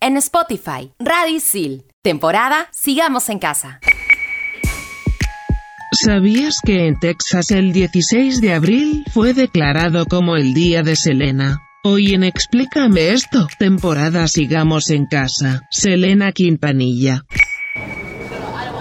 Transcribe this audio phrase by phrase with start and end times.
[0.00, 0.92] en Spotify.
[0.98, 1.84] Radio Isil.
[2.02, 3.80] Temporada Sigamos en Casa.
[5.92, 11.58] ¿Sabías que en Texas el 16 de abril fue declarado como el Día de Selena?
[11.84, 17.24] Hoy en Explícame esto, temporada Sigamos en Casa, Selena Quintanilla.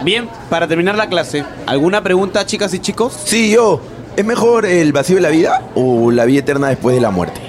[0.04, 3.13] Bien, para terminar la clase, ¿alguna pregunta, chicas y chicos?
[3.25, 3.81] Sí, yo.
[4.15, 7.48] ¿Es mejor el vacío de la vida o la vida eterna después de la muerte?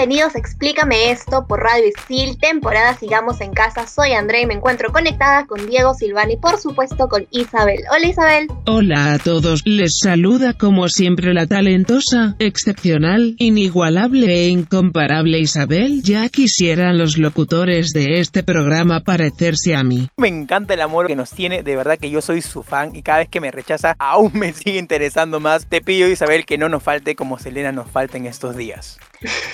[0.00, 3.86] Bienvenidos a Explícame esto por Radio Isil, temporada Sigamos en Casa.
[3.86, 7.82] Soy André y me encuentro conectada con Diego Silvani y por supuesto con Isabel.
[7.94, 8.46] Hola Isabel.
[8.64, 16.00] Hola a todos, les saluda como siempre la talentosa, excepcional, inigualable e incomparable Isabel.
[16.02, 20.08] Ya quisieran los locutores de este programa parecerse a mí.
[20.16, 23.02] Me encanta el amor que nos tiene, de verdad que yo soy su fan y
[23.02, 25.66] cada vez que me rechaza aún me sigue interesando más.
[25.66, 28.98] Te pido Isabel que no nos falte como Selena nos falta en estos días.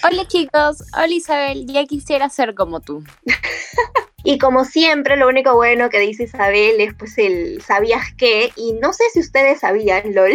[0.05, 3.03] Hola chicos, hola Isabel, ya quisiera ser como tú.
[4.29, 8.73] Y como siempre, lo único bueno que dice Isabel es pues el sabías qué, y
[8.73, 10.33] no sé si ustedes sabían, LOL,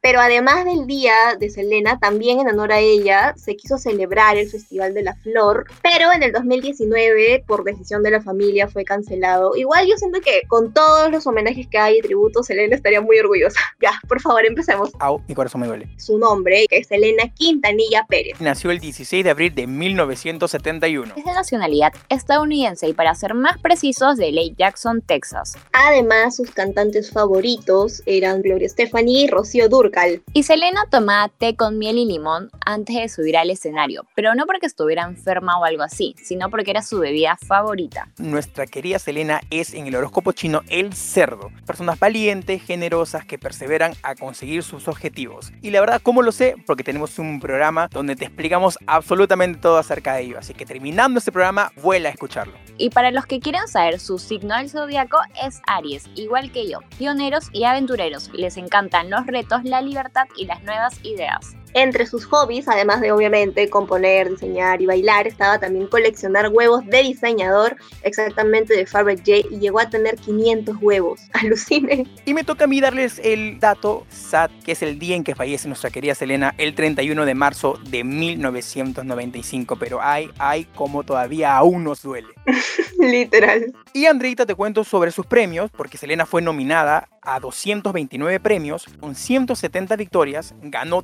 [0.00, 4.48] pero además del día de Selena, también en honor a ella, se quiso celebrar el
[4.48, 9.54] Festival de la Flor, pero en el 2019, por decisión de la familia, fue cancelado.
[9.54, 13.18] Igual yo siento que con todos los homenajes que hay y tributos, Selena estaría muy
[13.18, 13.60] orgullosa.
[13.78, 14.90] Ya, por favor, empecemos.
[14.98, 15.86] Au, mi corazón me duele.
[15.98, 18.40] Su nombre, que es Selena Quintanilla Pérez.
[18.40, 21.12] Nació el 16 de abril de 1971.
[21.14, 25.56] Es de nacionalidad estadounidense y para ser más precisos de Lake Jackson, Texas.
[25.72, 30.22] Además, sus cantantes favoritos eran Gloria Estefani y Rocío Durcal.
[30.32, 34.46] Y Selena tomaba té con miel y limón antes de subir al escenario, pero no
[34.46, 38.08] porque estuviera enferma o algo así, sino porque era su bebida favorita.
[38.18, 41.50] Nuestra querida Selena es en el horóscopo chino el cerdo.
[41.66, 45.52] Personas valientes, generosas, que perseveran a conseguir sus objetivos.
[45.62, 46.56] Y la verdad, ¿cómo lo sé?
[46.66, 50.38] Porque tenemos un programa donde te explicamos absolutamente todo acerca de ello.
[50.38, 52.54] Así que terminando este programa, vuela a escucharlo.
[52.78, 56.80] Y para los que quieran saber su signo del zodiaco es Aries, igual que yo,
[56.98, 58.30] pioneros y aventureros.
[58.34, 61.56] Les encantan los retos, la libertad y las nuevas ideas.
[61.78, 67.02] Entre sus hobbies, además de obviamente componer, diseñar y bailar, estaba también coleccionar huevos de
[67.02, 71.20] diseñador, exactamente de Fabergé, J, y llegó a tener 500 huevos.
[71.34, 72.06] Alucine.
[72.24, 75.34] Y me toca a mí darles el dato SAT, que es el día en que
[75.34, 79.76] fallece nuestra querida Selena, el 31 de marzo de 1995.
[79.76, 82.28] Pero ay, ay, como todavía aún nos duele.
[82.98, 83.74] Literal.
[83.92, 89.14] Y Andreita te cuento sobre sus premios, porque Selena fue nominada a 229 premios, con
[89.14, 91.02] 170 victorias, ganó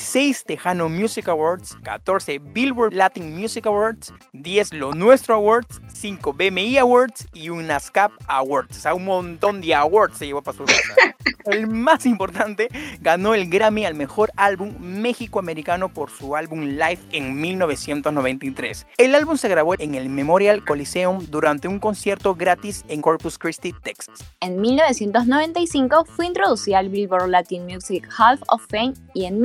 [0.00, 6.78] 36 Tejano Music Awards, 14 Billboard Latin Music Awards, 10 Lo Nuestro Awards, 5 BMI
[6.78, 8.78] Awards y un ASCAP Awards.
[8.78, 10.94] O sea, un montón de awards se llevó para su casa.
[11.44, 12.68] El más importante,
[13.00, 18.86] ganó el Grammy al mejor álbum México-americano por su álbum Live en 1993.
[18.98, 23.72] El álbum se grabó en el Memorial Coliseum durante un concierto gratis en Corpus Christi,
[23.72, 24.18] Texas.
[24.40, 29.40] En 1995 fue introducida al Billboard Latin Music Hall of Fame y en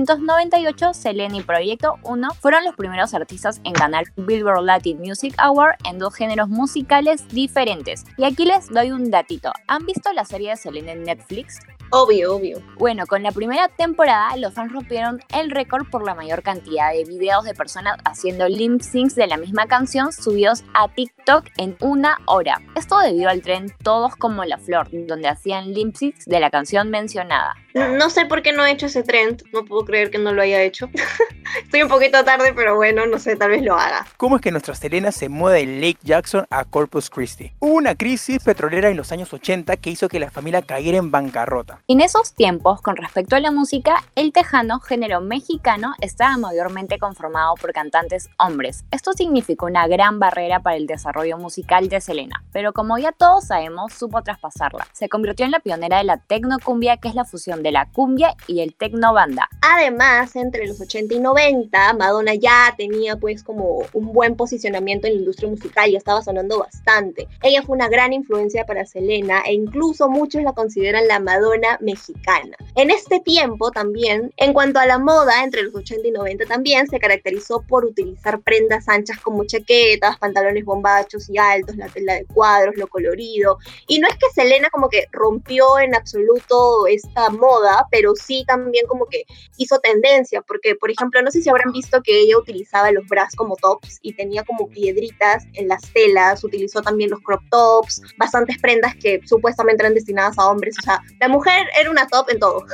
[0.00, 5.76] 1998 Selena y Proyecto 1 fueron los primeros artistas en ganar Billboard Latin Music Award
[5.84, 8.04] en dos géneros musicales diferentes.
[8.16, 9.52] Y aquí les doy un datito.
[9.66, 11.58] ¿Han visto la serie de Selena en Netflix?
[11.92, 12.62] Obvio, obvio.
[12.78, 17.04] Bueno, con la primera temporada los fans rompieron el récord por la mayor cantidad de
[17.04, 22.18] videos de personas haciendo lip syncs de la misma canción subidos a TikTok en una
[22.26, 22.62] hora.
[22.76, 26.90] Esto debido al tren Todos como la Flor, donde hacían lip syncs de la canción
[26.90, 27.56] mencionada.
[27.74, 30.42] No sé por qué no he hecho ese trend, no puedo creer que no lo
[30.42, 30.88] haya hecho.
[31.64, 34.06] Estoy un poquito tarde, pero bueno, no sé, tal vez lo haga.
[34.16, 37.52] ¿Cómo es que nuestra Selena se mueve de Lake Jackson a Corpus Christi?
[37.58, 41.10] Hubo una crisis petrolera en los años 80 que hizo que la familia cayera en
[41.10, 41.80] bancarrota.
[41.88, 47.54] En esos tiempos, con respecto a la música, el tejano, género mexicano, estaba mayormente conformado
[47.54, 48.84] por cantantes hombres.
[48.90, 53.46] Esto significó una gran barrera para el desarrollo musical de Selena, pero como ya todos
[53.46, 54.86] sabemos, supo traspasarla.
[54.92, 58.34] Se convirtió en la pionera de la tecnocumbia, que es la fusión de la cumbia
[58.46, 59.48] y el tecno banda.
[59.72, 65.14] Además, entre los 80 y 90, Madonna ya tenía pues como un buen posicionamiento en
[65.14, 67.28] la industria musical, ya estaba sonando bastante.
[67.40, 72.56] Ella fue una gran influencia para Selena e incluso muchos la consideran la Madonna mexicana.
[72.74, 76.88] En este tiempo también, en cuanto a la moda, entre los 80 y 90 también
[76.88, 82.24] se caracterizó por utilizar prendas anchas como chaquetas, pantalones bombachos y altos, la tela de
[82.24, 83.58] cuadros, lo colorido.
[83.86, 88.88] Y no es que Selena como que rompió en absoluto esta moda, pero sí también
[88.88, 89.26] como que
[89.60, 93.36] hizo tendencia, porque por ejemplo, no sé si habrán visto que ella utilizaba los bras
[93.36, 98.58] como tops y tenía como piedritas en las telas, utilizó también los crop tops, bastantes
[98.58, 102.38] prendas que supuestamente eran destinadas a hombres, o sea, la mujer era una top en
[102.38, 102.64] todo.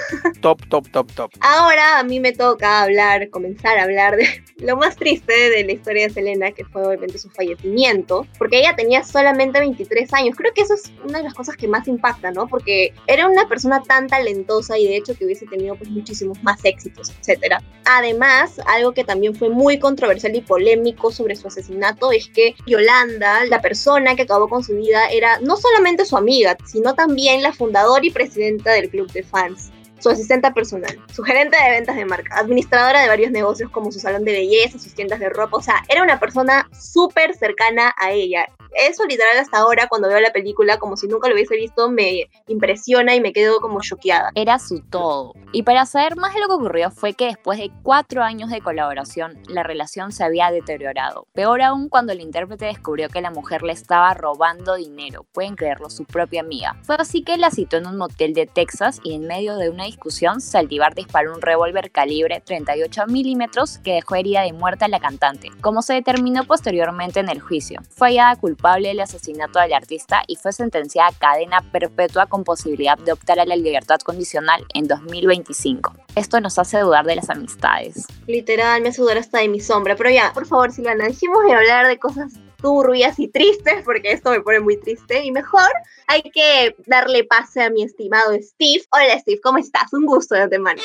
[0.41, 1.33] Top, top, top, top.
[1.41, 5.73] Ahora a mí me toca hablar, comenzar a hablar de lo más triste de la
[5.73, 10.37] historia de Selena, que fue obviamente su fallecimiento, porque ella tenía solamente 23 años.
[10.37, 12.47] Creo que eso es una de las cosas que más impacta, ¿no?
[12.47, 16.65] Porque era una persona tan talentosa y de hecho que hubiese tenido pues muchísimos más
[16.65, 17.63] éxitos, etcétera.
[17.85, 23.45] Además, algo que también fue muy controversial y polémico sobre su asesinato es que Yolanda,
[23.47, 27.53] la persona que acabó con su vida, era no solamente su amiga, sino también la
[27.53, 32.05] fundadora y presidenta del club de fans su asistente personal, su gerente de ventas de
[32.05, 35.63] marca, administradora de varios negocios como su salón de belleza, sus tiendas de ropa, o
[35.63, 38.47] sea, era una persona súper cercana a ella.
[38.75, 42.29] Eso literal hasta ahora cuando veo la película, como si nunca lo hubiese visto, me
[42.47, 44.31] impresiona y me quedo como choqueada.
[44.35, 45.33] Era su todo.
[45.53, 48.61] Y para saber más de lo que ocurrió fue que después de cuatro años de
[48.61, 51.27] colaboración, la relación se había deteriorado.
[51.33, 55.89] Peor aún cuando el intérprete descubrió que la mujer le estaba robando dinero, pueden creerlo,
[55.89, 56.77] su propia amiga.
[56.83, 59.85] Fue así que la citó en un motel de Texas y en medio de una
[59.85, 65.01] discusión, Saldivar disparó un revólver calibre 38 milímetros que dejó herida de muerte a la
[65.01, 67.81] cantante, como se determinó posteriormente en el juicio.
[67.91, 72.99] Fue hallada culpable del asesinato del artista y fue sentenciada a cadena perpetua con posibilidad
[72.99, 75.95] de optar a la libertad condicional en 2025.
[76.17, 78.07] Esto nos hace dudar de las amistades.
[78.27, 79.95] Literal, me hace dudar hasta de mi sombra.
[79.97, 84.31] Pero ya, por favor, Silvana, dejemos de hablar de cosas turbias y tristes, porque esto
[84.31, 85.25] me pone muy triste.
[85.25, 85.71] Y mejor
[86.09, 88.83] hay que darle pase a mi estimado Steve.
[88.91, 89.93] Hola Steve, ¿cómo estás?
[89.93, 90.81] Un gusto de antemano.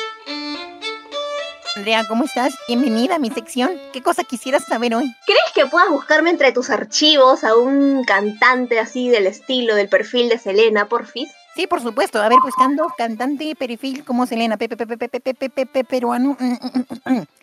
[1.75, 2.53] Andrea, ¿cómo estás?
[2.67, 3.71] Bienvenida a mi sección.
[3.93, 5.05] ¿Qué cosa quisieras saber hoy?
[5.25, 10.27] ¿Crees que puedas buscarme entre tus archivos a un cantante así del estilo, del perfil
[10.27, 11.31] de Selena, porfis?
[11.55, 12.21] Sí, por supuesto.
[12.21, 16.37] A ver, buscando cantante perfil como Selena, pepe, pepe, pepe, pepe, pepe, peruano.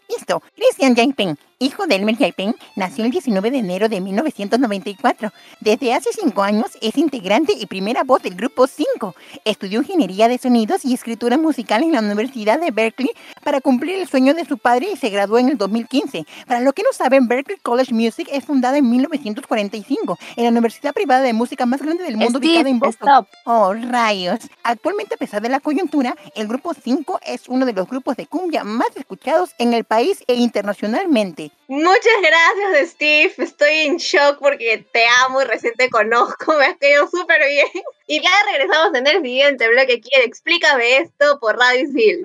[0.08, 0.43] Listo.
[0.56, 5.32] Christian Jaiping, hijo de Elmer Jaiping, nació el 19 de enero de 1994.
[5.60, 9.14] Desde hace cinco años es integrante y primera voz del grupo 5.
[9.44, 13.10] Estudió ingeniería de sonidos y escritura musical en la Universidad de Berkeley
[13.44, 16.25] para cumplir el sueño de su padre y se graduó en el 2015.
[16.46, 20.94] Para lo que no saben, Berkeley College Music es fundada en 1945, en la universidad
[20.94, 23.26] privada de música más grande del mundo ubicada en Boston.
[23.44, 24.40] Oh, rayos.
[24.62, 28.26] Actualmente, a pesar de la coyuntura, el grupo 5 es uno de los grupos de
[28.26, 31.50] cumbia más escuchados en el país e internacionalmente.
[31.66, 33.32] Muchas gracias, Steve.
[33.38, 36.54] Estoy en shock porque te amo y recién te conozco.
[36.58, 37.66] Me has caído súper bien.
[38.06, 40.00] Y ya regresamos en el siguiente bloque.
[40.00, 42.22] Quiere, explícame esto por Radio Sil.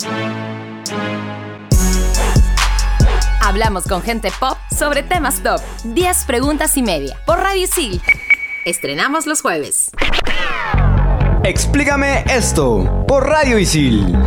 [3.41, 5.59] Hablamos con gente pop sobre temas top.
[5.83, 8.01] 10 preguntas y media por Radio Sil.
[8.65, 9.91] Estrenamos los jueves.
[11.43, 14.17] Explícame esto por Radio Isil.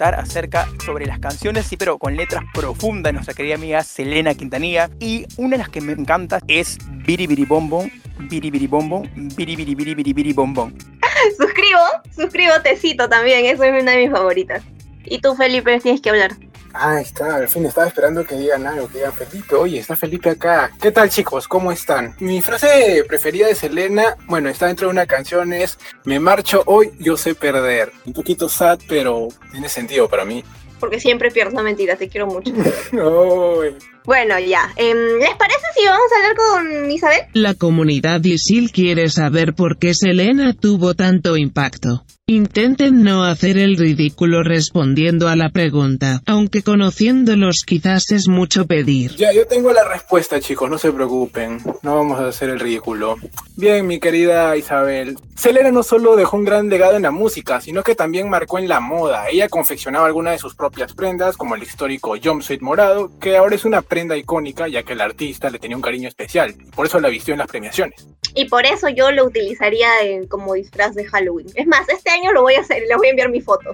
[0.00, 4.90] Acerca sobre las canciones, sí, pero con letras profundas nuestra querida amiga Selena Quintanilla.
[5.00, 9.56] Y una de las que me encanta es Biri Biri Bombón, Biri Biri Bombón, Biri
[9.56, 10.74] Biri Biri Biri Biri Bombón.
[11.38, 11.80] suscribo,
[12.14, 14.62] suscribo, te cito también, eso es una de mis favoritas.
[15.04, 16.32] Y tú, Felipe, tienes que hablar.
[16.74, 19.54] Ah, está, al fin estaba esperando que digan algo, que digan Felipe.
[19.54, 20.70] Oye, está Felipe acá.
[20.80, 21.46] ¿Qué tal, chicos?
[21.46, 22.14] ¿Cómo están?
[22.18, 26.92] Mi frase preferida de Selena, bueno, está dentro de una canción, es Me marcho hoy,
[26.98, 27.92] yo sé perder.
[28.06, 30.44] Un poquito sad, pero tiene sentido para mí.
[30.80, 32.52] Porque siempre pierdo, no mentira, te quiero mucho.
[32.92, 33.76] Ay.
[34.04, 34.70] Bueno, ya.
[34.76, 37.20] em, ¿Les parece si vamos a hablar con Isabel?
[37.34, 42.04] La comunidad Isil quiere saber por qué Selena tuvo tanto impacto.
[42.26, 49.16] Intenten no hacer el ridículo respondiendo a la pregunta, aunque conociéndolos quizás es mucho pedir.
[49.16, 51.58] Ya, yo tengo la respuesta, chicos, no se preocupen.
[51.82, 53.16] No vamos a hacer el ridículo.
[53.56, 55.18] Bien, mi querida Isabel.
[55.34, 58.68] Selena no solo dejó un gran legado en la música, sino que también marcó en
[58.68, 59.28] la moda.
[59.28, 63.64] Ella confeccionaba algunas de sus propias prendas, como el histórico jumpsuit morado, que ahora es
[63.64, 66.54] una prenda icónica ya que el artista le tenía un cariño especial.
[66.74, 68.08] Por eso la vistió en las premiaciones.
[68.34, 71.46] Y por eso yo lo utilizaría en- como disfraz de Halloween.
[71.54, 73.72] Es más, este año lo voy a hacer les voy a enviar mi foto.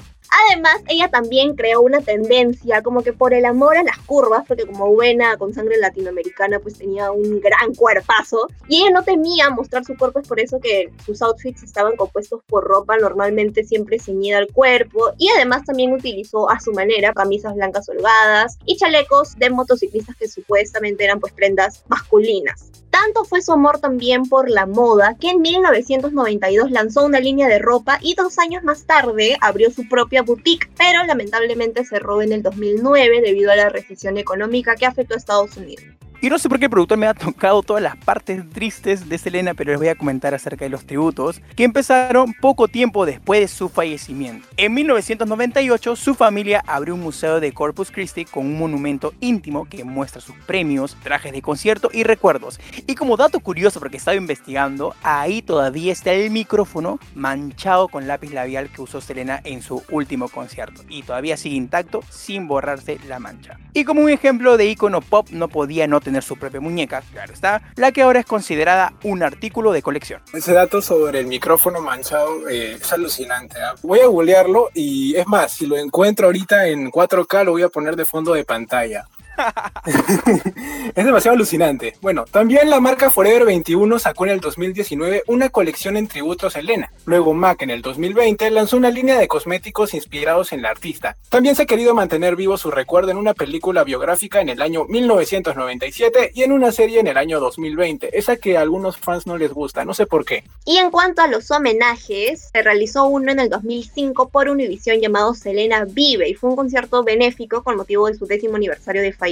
[0.49, 4.67] Además, ella también creó una tendencia como que por el amor a las curvas, porque
[4.67, 8.49] como buena con sangre latinoamericana, pues tenía un gran cuerpazo.
[8.69, 12.43] Y ella no temía mostrar su cuerpo, es por eso que sus outfits estaban compuestos
[12.47, 15.13] por ropa normalmente siempre ceñida al cuerpo.
[15.19, 20.29] Y además también utilizó a su manera camisas blancas holgadas y chalecos de motociclistas que
[20.29, 22.71] supuestamente eran pues prendas masculinas.
[22.91, 27.59] Tanto fue su amor también por la moda que en 1992 lanzó una línea de
[27.59, 32.43] ropa y dos años más tarde abrió su propia boutique, pero lamentablemente cerró en el
[32.43, 35.85] 2009 debido a la recesión económica que afectó a Estados Unidos.
[36.21, 39.19] Y no sé por qué el productor me ha tocado todas las partes tristes de
[39.19, 43.41] Selena, pero les voy a comentar acerca de los tributos, que empezaron poco tiempo después
[43.41, 44.45] de su fallecimiento.
[44.57, 49.85] En 1998, su familia abrió un museo de Corpus Christi con un monumento íntimo que
[49.85, 52.59] muestra sus premios, trajes de concierto y recuerdos.
[52.89, 58.33] Y como dato curioso, porque estaba investigando, ahí todavía está el micrófono manchado con lápiz
[58.33, 60.83] labial que usó Selena en su último concierto.
[60.89, 63.61] Y todavía sigue intacto sin borrarse la mancha.
[63.73, 67.35] Y como un ejemplo de icono pop, no podía no tener su propia muñeca, claro
[67.35, 70.23] está, la que ahora es considerada un artículo de colección.
[70.33, 73.61] Ese dato sobre el micrófono manchado eh, es alucinante.
[73.61, 73.75] ¿ah?
[73.83, 77.69] Voy a googlearlo y es más, si lo encuentro ahorita en 4K lo voy a
[77.69, 79.07] poner de fondo de pantalla.
[80.95, 81.95] es demasiado alucinante.
[82.00, 86.50] Bueno, también la marca Forever 21 sacó en el 2019 una colección en tributo a
[86.50, 86.92] Selena.
[87.07, 91.16] Luego MAC en el 2020 lanzó una línea de cosméticos inspirados en la artista.
[91.28, 94.85] También se ha querido mantener vivo su recuerdo en una película biográfica en el año
[94.87, 98.16] 1997 y en una serie en el año 2020.
[98.18, 100.45] Esa que a algunos fans no les gusta, no sé por qué.
[100.64, 105.35] Y en cuanto a los homenajes, se realizó uno en el 2005 por Univision llamado
[105.35, 109.28] Selena Vive y fue un concierto benéfico con motivo de su décimo aniversario de fallecimiento,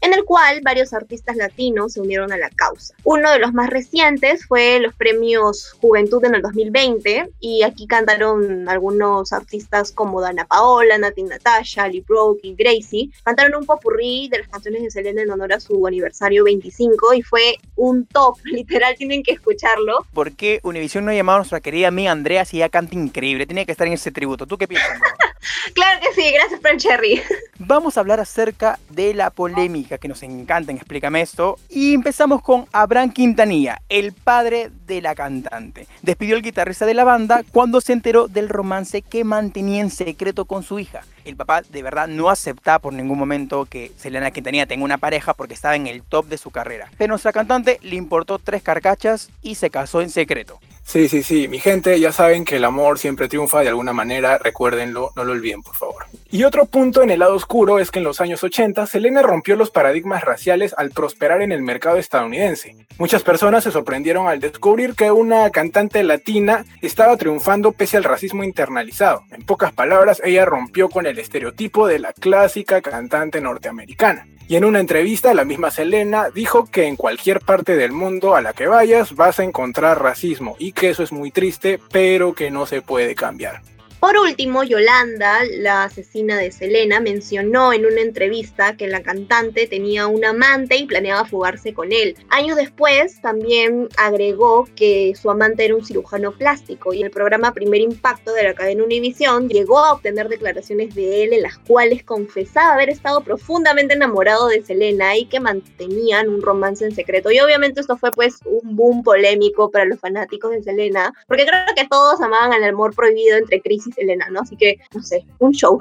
[0.00, 2.94] en el cual varios artistas latinos se unieron a la causa.
[3.04, 8.68] Uno de los más recientes fue los premios Juventud en el 2020 y aquí cantaron
[8.68, 13.10] algunos artistas como Dana Paola, Nati Natasha, Lee Broke y Gracie.
[13.24, 17.22] Cantaron un popurrí de las canciones de Selena en honor a su aniversario 25 y
[17.22, 20.06] fue un top, literal, tienen que escucharlo.
[20.12, 23.46] ¿Por qué Univision no ha llamado a nuestra querida amiga Andrea si ella canta increíble?
[23.46, 24.46] Tiene que estar en ese tributo.
[24.46, 25.00] ¿Tú qué piensas?
[25.74, 27.22] Claro que sí, gracias el cherry.
[27.58, 31.58] Vamos a hablar acerca de la polémica que nos encanta en Explícame esto.
[31.68, 35.86] Y empezamos con Abraham Quintanilla, el padre de la cantante.
[36.02, 40.46] Despidió al guitarrista de la banda cuando se enteró del romance que mantenía en secreto
[40.46, 41.02] con su hija.
[41.26, 45.34] El papá de verdad no aceptaba por ningún momento que Selena Quintanilla tenga una pareja
[45.34, 46.90] porque estaba en el top de su carrera.
[46.96, 50.58] Pero nuestra cantante le importó tres carcachas y se casó en secreto.
[50.86, 54.38] Sí, sí, sí, mi gente, ya saben que el amor siempre triunfa de alguna manera,
[54.38, 56.06] recuérdenlo, no lo olviden, por favor.
[56.30, 59.56] Y otro punto en el lado oscuro es que en los años 80, Selena rompió
[59.56, 62.76] los paradigmas raciales al prosperar en el mercado estadounidense.
[62.98, 68.44] Muchas personas se sorprendieron al descubrir que una cantante latina estaba triunfando pese al racismo
[68.44, 69.24] internalizado.
[69.32, 74.28] En pocas palabras, ella rompió con el estereotipo de la clásica cantante norteamericana.
[74.48, 78.42] Y en una entrevista, la misma Selena dijo que en cualquier parte del mundo a
[78.42, 82.52] la que vayas vas a encontrar racismo y que eso es muy triste, pero que
[82.52, 83.62] no se puede cambiar.
[84.06, 90.06] Por último, Yolanda, la asesina de Selena, mencionó en una entrevista que la cantante tenía
[90.06, 92.14] un amante y planeaba fugarse con él.
[92.28, 97.80] Años después, también agregó que su amante era un cirujano plástico y el programa Primer
[97.80, 102.74] Impacto de la cadena Univision llegó a obtener declaraciones de él en las cuales confesaba
[102.74, 107.32] haber estado profundamente enamorado de Selena y que mantenían un romance en secreto.
[107.32, 111.74] Y obviamente esto fue pues un boom polémico para los fanáticos de Selena, porque creo
[111.74, 114.40] que todos amaban al amor prohibido entre Chris y Selena, ¿no?
[114.40, 115.80] Así que, no sé, un show.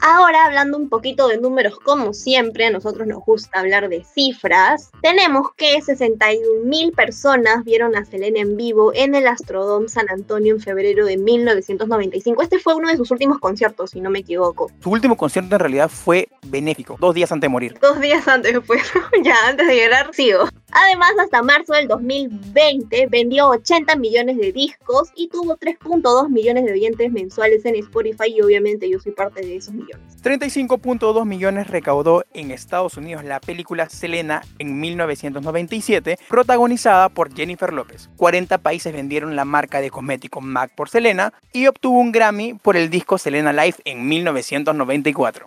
[0.00, 4.90] Ahora, hablando un poquito de números, como siempre, a nosotros nos gusta hablar de cifras.
[5.02, 10.54] Tenemos que 61 mil personas vieron a Selena en vivo en el Astrodome San Antonio
[10.54, 12.42] en febrero de 1995.
[12.42, 14.70] Este fue uno de sus últimos conciertos, si no me equivoco.
[14.80, 17.76] Su último concierto en realidad fue benéfico, dos días antes de morir.
[17.80, 18.82] Dos días antes, pues,
[19.24, 20.44] ya antes de llegar, sigo.
[20.70, 26.72] Además, hasta marzo del 2020 vendió 80 millones de discos y tuvo 3.2 millones de
[26.72, 30.22] oyentes mensuales en Spotify y obviamente yo soy parte de esos millones.
[30.22, 38.10] 35.2 millones recaudó en Estados Unidos la película Selena en 1997, protagonizada por Jennifer López.
[38.16, 42.76] 40 países vendieron la marca de cosméticos MAC por Selena y obtuvo un Grammy por
[42.76, 45.46] el disco Selena Live en 1994.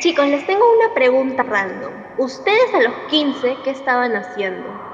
[0.00, 2.03] Chicos, les tengo una pregunta random.
[2.18, 4.84] ¿Ustedes a los 15 qué estaban haciendo?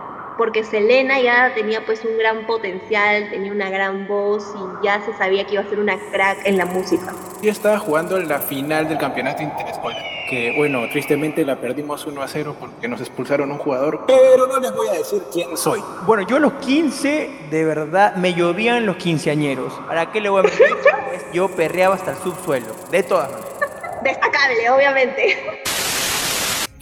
[0.41, 5.13] porque Selena ya tenía pues un gran potencial, tenía una gran voz y ya se
[5.19, 7.13] sabía que iba a ser una crack en la música.
[7.43, 12.23] Yo estaba jugando en la final del campeonato interescolar, que bueno, tristemente la perdimos 1
[12.23, 15.83] a 0 porque nos expulsaron un jugador, pero no les voy a decir quién soy.
[16.07, 19.75] Bueno, yo a los 15, de verdad, me llovían los quinceañeros.
[19.87, 20.69] ¿Para qué le voy a mentir?
[21.07, 23.53] Pues yo perreaba hasta el subsuelo, de todas maneras.
[24.03, 25.61] Destacable, obviamente.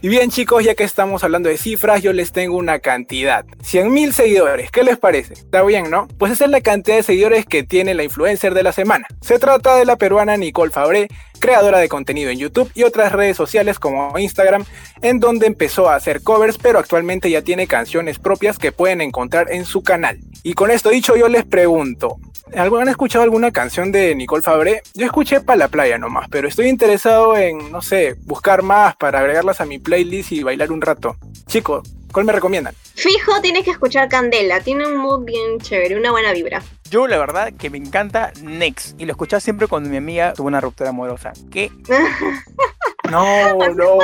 [0.01, 3.45] Y bien chicos, ya que estamos hablando de cifras, yo les tengo una cantidad.
[3.65, 5.33] 100.000 seguidores, ¿qué les parece?
[5.33, 6.07] Está bien, ¿no?
[6.19, 9.09] Pues esa es la cantidad de seguidores que tiene la influencer de la semana.
[9.21, 13.37] Se trata de la peruana Nicole Fabré, creadora de contenido en YouTube y otras redes
[13.37, 14.65] sociales como Instagram,
[15.03, 19.51] en donde empezó a hacer covers, pero actualmente ya tiene canciones propias que pueden encontrar
[19.53, 20.19] en su canal.
[20.43, 22.19] Y con esto dicho, yo les pregunto,
[22.55, 24.83] ¿Han escuchado alguna canción de Nicole Fabré?
[24.95, 29.19] Yo escuché para la playa nomás, pero estoy interesado en, no sé, buscar más para
[29.19, 31.17] agregarlas a mi playlist y bailar un rato.
[31.47, 32.75] Chicos, ¿cuál me recomiendan?
[32.95, 36.63] Fijo, tienes que escuchar Candela, tiene un mood bien chévere, una buena vibra.
[36.91, 38.99] Yo, la verdad, que me encanta Next.
[39.01, 41.33] Y lo escuchaba siempre cuando mi amiga tuvo una ruptura amorosa.
[41.51, 41.71] ¿Qué?
[43.11, 43.99] no, no, no.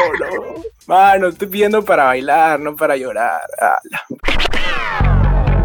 [0.86, 3.40] Mano, estoy pidiendo para bailar, no para llorar.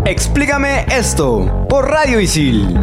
[0.06, 2.80] Explícame esto por Radio Isil.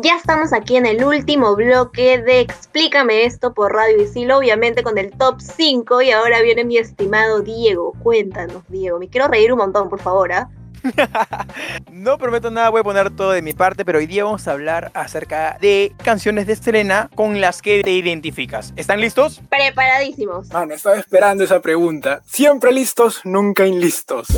[0.00, 4.96] Ya estamos aquí en el último bloque de Explícame esto por Radio Isil, obviamente con
[4.96, 7.94] el top 5 y ahora viene mi estimado Diego.
[8.00, 10.48] Cuéntanos, Diego, me quiero reír un montón, por favor, ¿ah?
[11.90, 14.52] no prometo nada, voy a poner todo de mi parte, pero hoy día vamos a
[14.52, 18.72] hablar acerca de canciones de Selena con las que te identificas.
[18.76, 19.40] ¿Están listos?
[19.50, 20.48] Preparadísimos.
[20.50, 22.22] Mano, estaba esperando esa pregunta.
[22.24, 24.28] Siempre listos, nunca inlistos.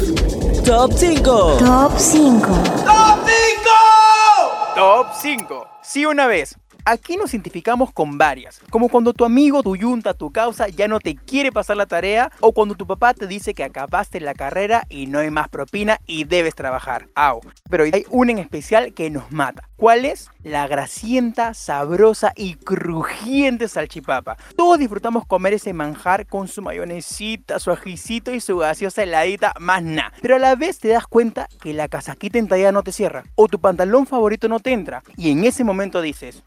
[0.64, 1.58] Top 5.
[1.58, 2.46] Top 5.
[2.86, 4.29] Top 5.
[4.74, 5.66] Top 5.
[5.82, 6.56] Sí, una vez.
[6.84, 10.98] Aquí nos identificamos con varias, como cuando tu amigo, tu yunta, tu causa ya no
[10.98, 14.86] te quiere pasar la tarea o cuando tu papá te dice que acabaste la carrera
[14.88, 17.08] y no hay más propina y debes trabajar.
[17.14, 17.40] Au.
[17.68, 19.68] Pero hay una en especial que nos mata.
[19.76, 20.28] ¿Cuál es?
[20.42, 24.36] La grasienta, sabrosa y crujiente salchipapa.
[24.56, 29.82] Todos disfrutamos comer ese manjar con su mayonesita, su ajicito y su gaseosa heladita, más
[29.82, 30.12] nada.
[30.20, 33.48] Pero a la vez te das cuenta que la casaquita entallada no te cierra o
[33.48, 35.02] tu pantalón favorito no te entra.
[35.16, 36.42] Y en ese momento dices,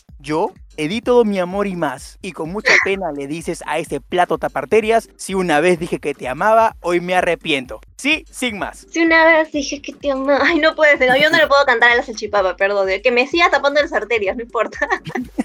[0.78, 2.18] di todo mi amor y más.
[2.22, 6.13] Y con mucha pena le dices a ese plato taparterias, si una vez dije que
[6.13, 7.80] te amaba, hoy me arrepiento.
[7.98, 8.86] Sí, sin más.
[8.92, 11.66] Si una vez dije que te amaba, ay, no puede ser, yo no le puedo
[11.66, 14.88] cantar a la salchipapa, perdón, que me siga tapando las arterias, no importa.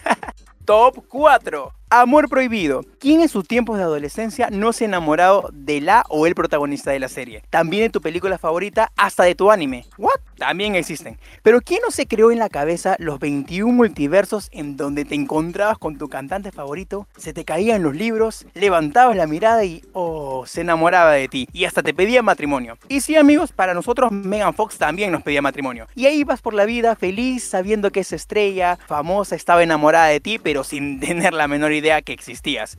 [0.64, 1.77] Top 4.
[1.90, 2.84] Amor prohibido.
[2.98, 6.90] ¿Quién en sus tiempos de adolescencia no se ha enamorado de la o el protagonista
[6.90, 7.42] de la serie?
[7.48, 9.86] También de tu película favorita, hasta de tu anime.
[9.96, 10.20] ¿What?
[10.36, 11.18] También existen.
[11.42, 15.78] Pero ¿quién no se creó en la cabeza los 21 multiversos en donde te encontrabas
[15.78, 20.60] con tu cantante favorito, se te caían los libros, levantabas la mirada y, oh, se
[20.60, 22.76] enamoraba de ti y hasta te pedía matrimonio?
[22.88, 25.88] Y sí, amigos, para nosotros Megan Fox también nos pedía matrimonio.
[25.94, 30.20] Y ahí vas por la vida feliz sabiendo que esa estrella famosa estaba enamorada de
[30.20, 32.76] ti, pero sin tener la menor idea que existías.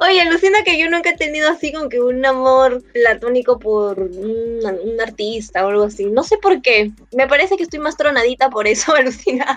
[0.00, 4.60] Oye, alucina que yo nunca he tenido así como que un amor platónico por un,
[5.00, 6.06] artista o algo así.
[6.06, 6.90] No sé por qué.
[7.12, 9.56] Me parece que estoy más tronadita por eso, alucina.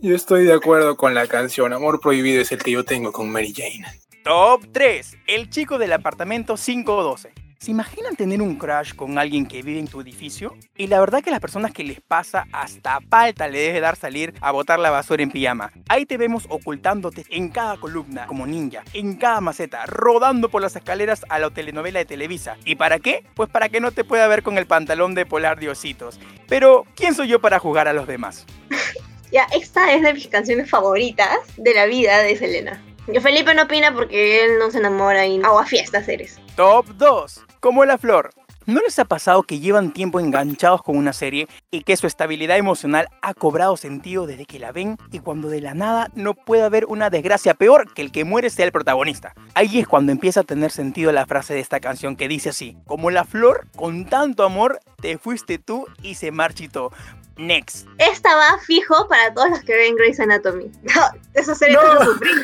[0.00, 1.72] Yo estoy de acuerdo con la canción.
[1.72, 3.84] Amor prohibido es el que yo tengo con Mary Jane.
[4.24, 5.18] Top 3.
[5.26, 7.47] El chico del apartamento 512.
[7.60, 10.56] ¿Se imaginan tener un crush con alguien que vive en tu edificio?
[10.76, 14.32] Y la verdad que las personas que les pasa hasta falta le debe dar salir
[14.40, 15.72] a botar la basura en pijama.
[15.88, 20.76] Ahí te vemos ocultándote en cada columna como ninja, en cada maceta, rodando por las
[20.76, 22.56] escaleras a la telenovela de Televisa.
[22.64, 23.24] ¿Y para qué?
[23.34, 26.20] Pues para que no te pueda ver con el pantalón de polar diositos.
[26.48, 28.46] Pero, ¿quién soy yo para jugar a los demás?
[29.32, 32.84] ya, esta es de mis canciones favoritas de la vida de Selena.
[33.20, 36.38] Felipe no opina porque él no se enamora y agua fiestas eres.
[36.54, 38.30] Top 2 como la flor.
[38.68, 42.58] ¿No les ha pasado que llevan tiempo enganchados con una serie y que su estabilidad
[42.58, 46.64] emocional ha cobrado sentido desde que la ven y cuando de la nada no puede
[46.64, 49.32] haber una desgracia peor que el que muere sea el protagonista?
[49.54, 52.76] Ahí es cuando empieza a tener sentido la frase de esta canción que dice así,
[52.84, 56.92] como la flor, con tanto amor, te fuiste tú y se marchitó.
[57.38, 57.86] Next.
[57.98, 60.70] Esta va fijo para todos los que ven Grey's Anatomy.
[60.98, 61.02] No,
[61.34, 62.04] eso sería no.
[62.04, 62.34] sufrir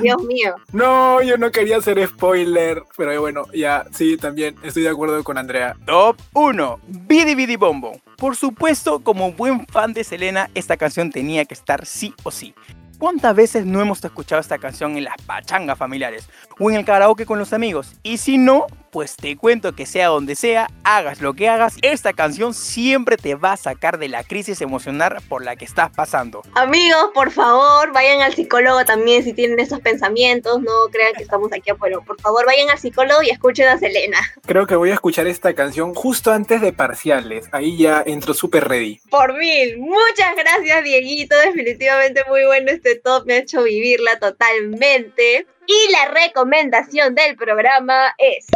[0.00, 0.54] Dios mío.
[0.72, 5.36] No, yo no quería hacer spoiler, pero bueno, ya, sí, también estoy de acuerdo con
[5.36, 5.76] Andrea.
[5.84, 6.80] Top 1.
[6.86, 8.00] Bidi Bidi Bombo.
[8.16, 12.54] Por supuesto, como buen fan de Selena, esta canción tenía que estar sí o sí.
[12.98, 17.26] ¿Cuántas veces no hemos escuchado esta canción en las pachangas familiares o en el karaoke
[17.26, 17.94] con los amigos?
[18.02, 22.12] Y si no, pues te cuento que sea donde sea, hagas lo que hagas, esta
[22.12, 26.42] canción siempre te va a sacar de la crisis emocional por la que estás pasando.
[26.54, 31.52] Amigos, por favor, vayan al psicólogo también si tienen esos pensamientos, no crean que estamos
[31.52, 32.00] aquí afuera.
[32.00, 34.18] Por favor, vayan al psicólogo y escuchen a Selena.
[34.44, 37.46] Creo que voy a escuchar esta canción justo antes de parciales.
[37.52, 39.00] Ahí ya entro súper ready.
[39.10, 39.78] Por mil.
[39.78, 41.36] Muchas gracias, Dieguito.
[41.44, 43.26] Definitivamente muy bueno este top.
[43.26, 45.46] Me ha hecho vivirla totalmente.
[45.66, 48.46] Y la recomendación del programa es...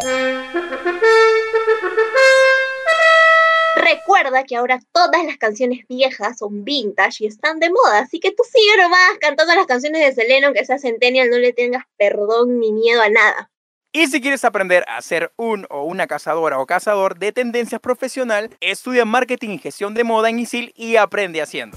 [3.76, 8.30] Recuerda que ahora todas las canciones viejas son vintage y están de moda, así que
[8.30, 12.60] tú sigue nomás cantando las canciones de Selena, aunque sea Centennial, no le tengas perdón
[12.60, 13.50] ni miedo a nada.
[13.92, 18.50] Y si quieres aprender a ser un o una cazadora o cazador de tendencias profesional,
[18.60, 21.76] estudia marketing y gestión de moda en ISIL y aprende haciendo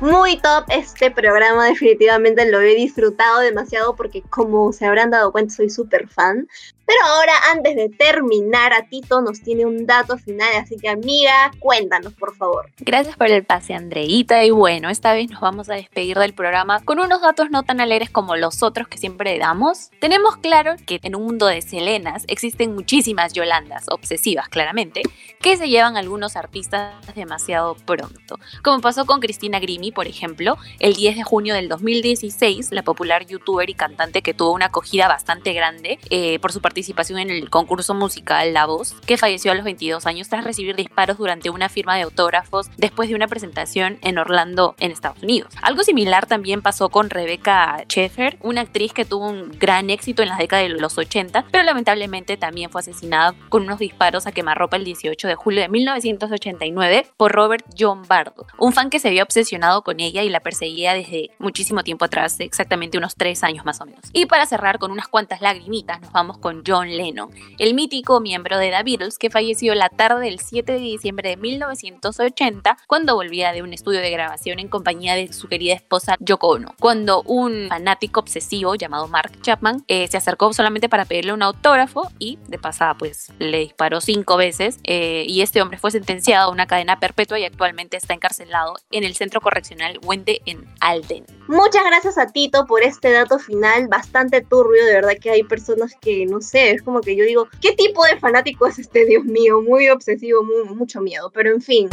[0.00, 5.54] muy top este programa, definitivamente lo he disfrutado demasiado porque como se habrán dado cuenta
[5.54, 6.48] soy súper fan.
[6.86, 11.50] Pero ahora, antes de terminar, a Tito nos tiene un dato final, así que amiga,
[11.58, 12.70] cuéntanos, por favor.
[12.78, 14.44] Gracias por el pase, Andreita.
[14.44, 17.80] Y bueno, esta vez nos vamos a despedir del programa con unos datos no tan
[17.80, 19.90] alegres como los otros que siempre damos.
[19.98, 25.02] Tenemos claro que en un mundo de Selenas existen muchísimas Yolandas, obsesivas claramente,
[25.40, 28.38] que se llevan algunos artistas demasiado pronto.
[28.62, 33.26] Como pasó con Cristina Grimi, por ejemplo, el 10 de junio del 2016, la popular
[33.26, 37.50] youtuber y cantante que tuvo una acogida bastante grande eh, por su participación en el
[37.50, 41.68] concurso musical La Voz, que falleció a los 22 años tras recibir disparos durante una
[41.68, 45.52] firma de autógrafos después de una presentación en Orlando, en Estados Unidos.
[45.62, 50.28] Algo similar también pasó con Rebecca Schaeffer, una actriz que tuvo un gran éxito en
[50.28, 54.76] las décadas de los 80, pero lamentablemente también fue asesinada con unos disparos a quemarropa
[54.76, 59.22] el 18 de julio de 1989 por Robert John Bardo, un fan que se había
[59.22, 63.80] obsesionado con ella y la perseguía desde muchísimo tiempo atrás, exactamente unos tres años más
[63.80, 64.02] o menos.
[64.12, 68.58] Y para cerrar con unas cuantas lagrimitas, nos vamos con John Lennon, el mítico miembro
[68.58, 73.52] de The Beatles que falleció la tarde del 7 de diciembre de 1980 cuando volvía
[73.52, 76.74] de un estudio de grabación en compañía de su querida esposa Yoko Ono.
[76.80, 82.10] Cuando un fanático obsesivo llamado Mark Chapman eh, se acercó solamente para pedirle un autógrafo
[82.18, 86.52] y de pasada pues le disparó cinco veces eh, y este hombre fue sentenciado a
[86.52, 91.24] una cadena perpetua y actualmente está encarcelado en el centro correccional Wende en Alden.
[91.48, 95.94] Muchas gracias a Tito por este dato final bastante turbio, de verdad que hay personas
[96.00, 99.24] que no sé, es como que yo digo, ¿qué tipo de fanático es este, Dios
[99.24, 99.60] mío?
[99.62, 100.42] Muy obsesivo,
[100.74, 101.88] mucho miedo, pero en fin.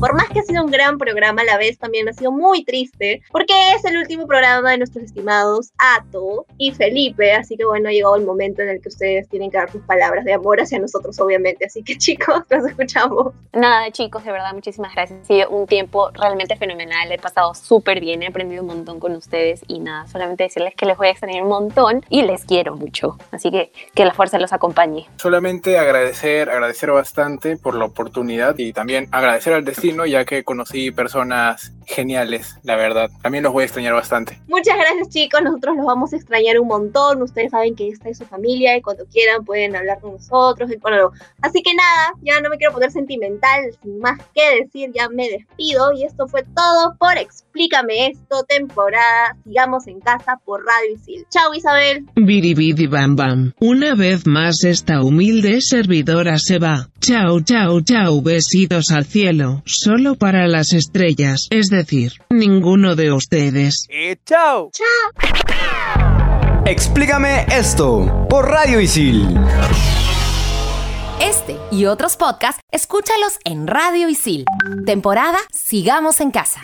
[0.00, 2.64] Por más que ha sido un gran programa, a la vez también ha sido muy
[2.64, 7.90] triste, porque es el último programa de nuestros estimados Ato y Felipe, así que bueno,
[7.90, 10.58] ha llegado el momento en el que ustedes tienen que dar sus palabras de amor
[10.58, 13.34] hacia nosotros, obviamente, así que chicos, los escuchamos.
[13.52, 15.20] Nada, chicos, de verdad, muchísimas gracias.
[15.20, 19.14] Ha sido un tiempo realmente fenomenal, he pasado súper bien, he aprendido un montón con
[19.14, 22.74] ustedes y nada, solamente decirles que les voy a extrañar un montón y les quiero
[22.74, 25.10] mucho, así que que la fuerza los acompañe.
[25.16, 30.90] Solamente agradecer, agradecer bastante por la oportunidad y también agradecer al destino ya que conocí
[30.90, 33.10] personas geniales, la verdad.
[33.22, 34.40] También los voy a extrañar bastante.
[34.48, 37.22] Muchas gracias chicos, nosotros los vamos a extrañar un montón.
[37.22, 40.70] Ustedes saben que esta es su familia y cuando quieran pueden hablar con nosotros.
[41.42, 45.28] así que nada, ya no me quiero poner sentimental, sin más que decir, ya me
[45.28, 45.92] despido.
[45.92, 51.26] Y esto fue todo por Explícame esto, temporada Sigamos en casa por Radio Isil.
[51.30, 52.06] Chao Isabel.
[52.14, 53.52] Biribidi bam bam.
[53.60, 56.88] Una vez más esta humilde servidora se va.
[57.00, 63.86] Chao chao chao besitos al cielo solo para las estrellas, es decir, ninguno de ustedes.
[63.88, 64.70] ¡Eh, chao!
[64.72, 66.64] ¡Chao!
[66.66, 69.38] Explícame esto por Radio Isil.
[71.20, 74.44] Este y otros podcasts, escúchalos en Radio Isil.
[74.84, 76.60] Temporada Sigamos en Casa.